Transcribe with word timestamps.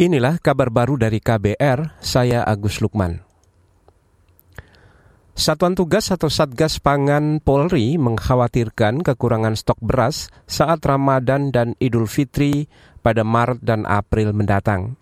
Inilah 0.00 0.40
kabar 0.40 0.72
baru 0.72 0.96
dari 0.96 1.20
KBR, 1.20 2.00
saya 2.00 2.40
Agus 2.48 2.80
Lukman. 2.80 3.20
Satuan 5.36 5.76
Tugas 5.76 6.08
atau 6.08 6.32
Satgas 6.32 6.80
Pangan 6.80 7.36
Polri 7.44 8.00
mengkhawatirkan 8.00 9.04
kekurangan 9.04 9.60
stok 9.60 9.76
beras 9.84 10.32
saat 10.48 10.80
Ramadan 10.88 11.52
dan 11.52 11.76
Idul 11.84 12.08
Fitri 12.08 12.64
pada 13.04 13.28
Maret 13.28 13.60
dan 13.60 13.84
April 13.84 14.32
mendatang. 14.32 14.96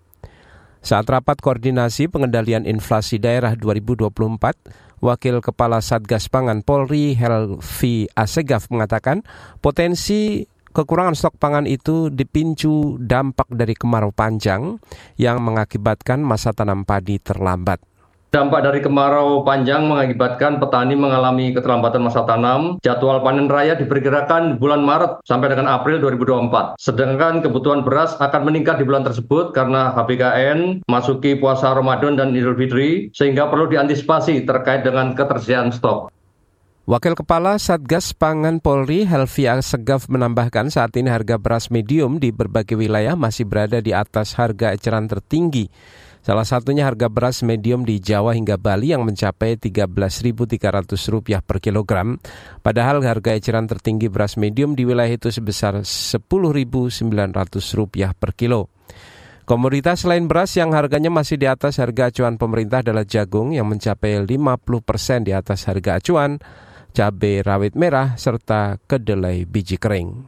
Saat 0.83 1.07
rapat 1.07 1.39
koordinasi 1.39 2.11
pengendalian 2.11 2.67
inflasi 2.67 3.23
daerah 3.23 3.55
2024, 3.55 4.99
Wakil 4.99 5.39
Kepala 5.39 5.79
Satgas 5.79 6.27
Pangan 6.27 6.59
Polri 6.59 7.15
Helvi 7.15 8.11
Asegaf 8.19 8.67
mengatakan 8.67 9.23
potensi 9.63 10.43
Kekurangan 10.69 11.17
stok 11.17 11.41
pangan 11.41 11.65
itu 11.65 12.13
dipicu 12.13 13.01
dampak 13.01 13.49
dari 13.49 13.73
kemarau 13.73 14.13
panjang 14.13 14.77
yang 15.17 15.41
mengakibatkan 15.41 16.21
masa 16.21 16.53
tanam 16.53 16.85
padi 16.85 17.17
terlambat. 17.17 17.81
Dampak 18.29 18.61
dari 18.61 18.77
kemarau 18.85 19.41
panjang 19.41 19.89
mengakibatkan 19.89 20.61
petani 20.61 20.93
mengalami 20.93 21.49
keterlambatan 21.49 22.05
masa 22.05 22.21
tanam. 22.29 22.77
Jadwal 22.85 23.25
panen 23.25 23.49
raya 23.49 23.73
diperkirakan 23.73 24.53
di 24.53 24.55
bulan 24.61 24.85
Maret 24.85 25.25
sampai 25.25 25.49
dengan 25.49 25.65
April 25.65 25.97
2024. 25.97 26.77
Sedangkan 26.77 27.41
kebutuhan 27.41 27.81
beras 27.81 28.13
akan 28.21 28.45
meningkat 28.45 28.77
di 28.77 28.85
bulan 28.85 29.01
tersebut 29.01 29.49
karena 29.57 29.89
HBKN 29.97 30.85
masuki 30.85 31.41
puasa 31.41 31.73
Ramadan 31.73 32.21
dan 32.21 32.37
Idul 32.37 32.53
Fitri, 32.53 33.09
sehingga 33.17 33.49
perlu 33.49 33.65
diantisipasi 33.65 34.45
terkait 34.45 34.85
dengan 34.85 35.17
ketersediaan 35.17 35.73
stok. 35.73 36.13
Wakil 36.89 37.13
Kepala 37.13 37.61
Satgas 37.61 38.17
Pangan 38.17 38.65
Polri 38.65 39.05
Helvia 39.05 39.61
Segaf 39.61 40.09
menambahkan 40.09 40.73
saat 40.73 40.89
ini 40.97 41.13
harga 41.13 41.37
beras 41.37 41.69
medium 41.69 42.17
di 42.17 42.33
berbagai 42.33 42.73
wilayah 42.73 43.13
masih 43.13 43.45
berada 43.45 43.77
di 43.77 43.93
atas 43.93 44.33
harga 44.33 44.73
eceran 44.73 45.05
tertinggi. 45.05 45.69
Salah 46.25 46.49
satunya 46.49 46.89
harga 46.89 47.05
beras 47.05 47.45
medium 47.45 47.85
di 47.85 48.01
Jawa 48.01 48.33
hingga 48.33 48.57
Bali 48.57 48.89
yang 48.89 49.05
mencapai 49.05 49.61
Rp13.300 49.61 51.45
per 51.45 51.61
kilogram. 51.61 52.17
Padahal 52.65 53.05
harga 53.05 53.37
eceran 53.37 53.69
tertinggi 53.69 54.09
beras 54.09 54.33
medium 54.33 54.73
di 54.73 54.81
wilayah 54.81 55.13
itu 55.13 55.29
sebesar 55.29 55.85
Rp10.900 55.85 58.17
per 58.17 58.33
kilo. 58.33 58.73
Komoditas 59.45 60.09
selain 60.09 60.25
beras 60.25 60.57
yang 60.57 60.73
harganya 60.73 61.13
masih 61.13 61.37
di 61.37 61.45
atas 61.45 61.77
harga 61.77 62.09
acuan 62.09 62.41
pemerintah 62.41 62.81
adalah 62.81 63.05
jagung 63.05 63.53
yang 63.53 63.69
mencapai 63.69 64.25
50 64.25 64.57
persen 64.81 65.21
di 65.21 65.37
atas 65.37 65.69
harga 65.69 66.01
acuan, 66.01 66.41
cabai 66.99 67.39
rawit 67.39 67.79
merah, 67.79 68.19
serta 68.19 68.75
kedelai 68.83 69.47
biji 69.47 69.79
kering. 69.79 70.27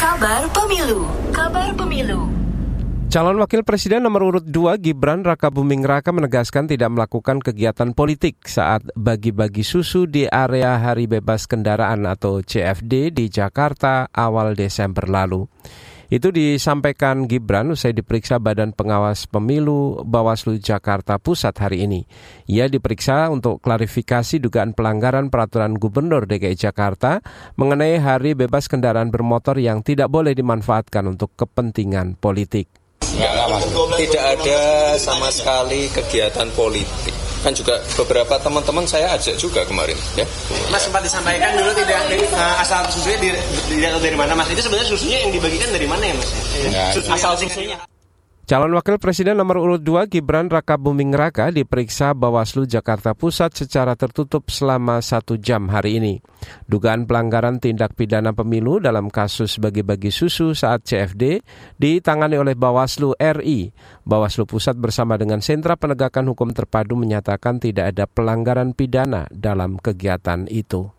Kabar 0.00 0.48
Pemilu 0.48 1.04
Kabar 1.28 1.68
Pemilu 1.76 2.24
Calon 3.12 3.36
Wakil 3.36 3.68
Presiden 3.68 4.08
nomor 4.08 4.24
urut 4.24 4.46
2 4.48 4.80
Gibran 4.80 5.20
Raka 5.20 5.52
Buming 5.52 5.84
Raka 5.84 6.08
menegaskan 6.08 6.64
tidak 6.72 6.88
melakukan 6.88 7.44
kegiatan 7.44 7.92
politik 7.92 8.48
saat 8.48 8.80
bagi-bagi 8.96 9.60
susu 9.60 10.08
di 10.08 10.24
area 10.24 10.80
Hari 10.80 11.04
Bebas 11.04 11.44
Kendaraan 11.44 12.08
atau 12.08 12.40
CFD 12.40 13.12
di 13.12 13.28
Jakarta 13.28 14.08
awal 14.08 14.56
Desember 14.56 15.04
lalu. 15.04 15.44
Itu 16.12 16.34
disampaikan 16.34 17.24
Gibran 17.24 17.72
usai 17.72 17.96
diperiksa 17.96 18.36
Badan 18.42 18.76
Pengawas 18.76 19.24
Pemilu 19.24 20.04
Bawaslu 20.04 20.60
Jakarta 20.60 21.16
Pusat 21.16 21.54
hari 21.64 21.88
ini. 21.88 22.00
Ia 22.50 22.68
diperiksa 22.68 23.32
untuk 23.32 23.64
klarifikasi 23.64 24.42
dugaan 24.42 24.76
pelanggaran 24.76 25.32
peraturan 25.32 25.78
Gubernur 25.80 26.28
DKI 26.28 26.56
Jakarta 26.58 27.24
mengenai 27.56 27.96
hari 28.02 28.36
bebas 28.36 28.68
kendaraan 28.68 29.08
bermotor 29.08 29.56
yang 29.56 29.80
tidak 29.80 30.12
boleh 30.12 30.36
dimanfaatkan 30.36 31.08
untuk 31.08 31.32
kepentingan 31.38 32.20
politik. 32.20 32.68
Tidak 33.94 34.24
ada 34.24 34.60
sama 34.98 35.30
sekali 35.30 35.86
kegiatan 35.86 36.50
politik 36.58 37.13
kan 37.44 37.52
juga 37.52 37.76
beberapa 38.00 38.40
teman-teman 38.40 38.88
saya 38.88 39.12
ajak 39.12 39.36
juga 39.36 39.60
kemarin 39.68 39.94
ya. 40.16 40.24
Mas 40.72 40.88
sempat 40.88 41.04
disampaikan 41.04 41.52
dulu 41.60 41.76
tidak 41.76 42.00
uh, 42.32 42.56
asal 42.64 42.80
susunya 42.88 43.20
di, 43.20 43.28
dari 43.84 44.16
mana 44.16 44.32
Mas? 44.32 44.48
Itu 44.48 44.64
sebenarnya 44.64 44.88
susunya 44.88 45.18
yang 45.28 45.30
dibagikan 45.36 45.68
dari 45.68 45.84
mana 45.84 46.08
ya 46.08 46.14
Mas? 46.16 46.28
Ya, 46.72 46.84
asal 47.12 47.36
susunya. 47.36 47.76
Calon 48.44 48.76
Wakil 48.76 49.00
Presiden 49.00 49.40
nomor 49.40 49.56
urut 49.56 49.80
2 49.80 50.04
Gibran 50.12 50.52
Raka 50.52 50.76
Buming 50.76 51.16
Raka 51.16 51.48
diperiksa 51.48 52.12
Bawaslu 52.12 52.68
Jakarta 52.68 53.16
Pusat 53.16 53.64
secara 53.64 53.96
tertutup 53.96 54.52
selama 54.52 55.00
satu 55.00 55.40
jam 55.40 55.72
hari 55.72 55.96
ini. 55.96 56.14
Dugaan 56.68 57.08
pelanggaran 57.08 57.56
tindak 57.56 57.96
pidana 57.96 58.36
pemilu 58.36 58.84
dalam 58.84 59.08
kasus 59.08 59.56
bagi-bagi 59.56 60.12
susu 60.12 60.52
saat 60.52 60.84
CFD 60.84 61.40
ditangani 61.80 62.36
oleh 62.36 62.52
Bawaslu 62.52 63.16
RI. 63.16 63.72
Bawaslu 64.04 64.44
Pusat 64.44 64.76
bersama 64.76 65.16
dengan 65.16 65.40
Sentra 65.40 65.80
Penegakan 65.80 66.28
Hukum 66.28 66.52
Terpadu 66.52 67.00
menyatakan 67.00 67.56
tidak 67.56 67.96
ada 67.96 68.04
pelanggaran 68.04 68.76
pidana 68.76 69.24
dalam 69.32 69.80
kegiatan 69.80 70.44
itu. 70.52 70.93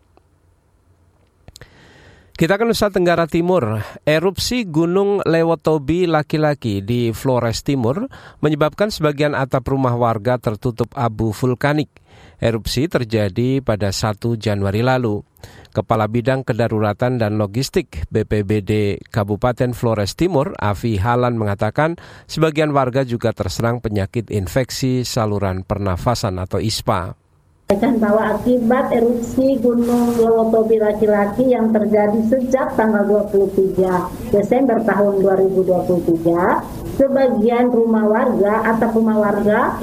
Kita 2.36 2.60
ke 2.60 2.68
Nusa 2.68 2.92
Tenggara 2.92 3.24
Timur. 3.24 3.80
Erupsi 4.04 4.68
Gunung 4.68 5.24
Lewotobi 5.24 6.04
laki-laki 6.04 6.84
di 6.84 7.08
Flores 7.16 7.64
Timur 7.64 8.12
menyebabkan 8.44 8.92
sebagian 8.92 9.32
atap 9.32 9.64
rumah 9.72 9.96
warga 9.96 10.36
tertutup 10.36 10.92
abu 10.92 11.32
vulkanik. 11.32 11.88
Erupsi 12.36 12.92
terjadi 12.92 13.64
pada 13.64 13.88
1 13.88 14.36
Januari 14.36 14.84
lalu. 14.84 15.24
Kepala 15.72 16.12
Bidang 16.12 16.44
Kedaruratan 16.44 17.16
dan 17.16 17.40
Logistik 17.40 18.04
BPBD 18.12 19.00
Kabupaten 19.08 19.72
Flores 19.72 20.12
Timur, 20.12 20.52
Avi 20.60 21.00
Halan 21.00 21.40
mengatakan 21.40 21.96
sebagian 22.28 22.68
warga 22.76 23.00
juga 23.08 23.32
terserang 23.32 23.80
penyakit 23.80 24.28
infeksi 24.28 25.08
saluran 25.08 25.64
pernafasan 25.64 26.36
atau 26.36 26.60
ISPA 26.60 27.16
bahwa 27.66 28.38
akibat 28.38 28.94
erupsi 28.94 29.58
Gunung 29.58 30.22
Lewotobi 30.22 30.78
laki-laki 30.78 31.50
yang 31.50 31.74
terjadi 31.74 32.14
sejak 32.30 32.78
tanggal 32.78 33.26
23 33.34 34.30
Desember 34.30 34.78
tahun 34.86 35.18
2023, 35.18 36.94
sebagian 36.94 37.66
rumah 37.74 38.06
warga 38.06 38.70
atau 38.70 38.88
rumah 38.94 39.18
warga 39.18 39.82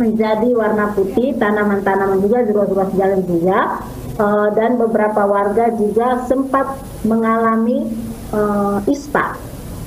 menjadi 0.00 0.48
warna 0.56 0.96
putih, 0.96 1.36
tanaman-tanaman 1.36 2.24
juga, 2.24 2.40
ruas-ruas 2.48 2.90
jalan 2.96 3.20
juga, 3.28 3.84
uh, 4.16 4.48
dan 4.56 4.80
beberapa 4.80 5.28
warga 5.28 5.76
juga 5.76 6.24
sempat 6.24 6.80
mengalami 7.04 7.84
uh, 8.32 8.80
ISPA, 8.88 9.36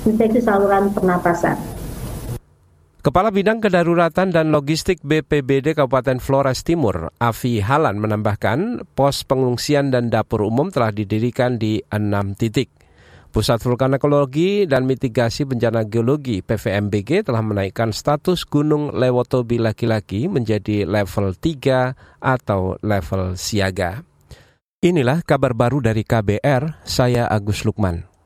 infeksi 0.05 0.45
saluran 0.45 0.93
pernapasan. 0.93 1.76
Kepala 3.07 3.31
Bidang 3.31 3.63
Kedaruratan 3.63 4.35
dan 4.35 4.51
Logistik 4.51 4.99
BPBD 4.99 5.79
Kabupaten 5.79 6.19
Flores 6.19 6.67
Timur, 6.67 7.07
Avi 7.23 7.63
Halan 7.63 8.03
menambahkan, 8.03 8.83
pos 8.99 9.23
pengungsian 9.23 9.95
dan 9.95 10.11
dapur 10.11 10.43
umum 10.43 10.67
telah 10.67 10.91
didirikan 10.91 11.55
di 11.55 11.79
enam 11.87 12.35
titik. 12.35 12.67
Pusat 13.31 13.63
Vulkanekologi 13.63 14.67
dan 14.67 14.83
Mitigasi 14.83 15.47
Bencana 15.47 15.87
Geologi 15.87 16.43
PVMBG 16.43 17.23
telah 17.23 17.39
menaikkan 17.39 17.95
status 17.95 18.43
Gunung 18.43 18.91
Lewotobi 18.91 19.55
laki-laki 19.55 20.27
menjadi 20.27 20.83
level 20.83 21.31
3 21.31 22.19
atau 22.19 22.75
level 22.83 23.39
siaga. 23.39 24.03
Inilah 24.83 25.23
kabar 25.23 25.55
baru 25.55 25.79
dari 25.79 26.03
KBR, 26.03 26.83
saya 26.83 27.23
Agus 27.31 27.63
Lukman. 27.63 28.16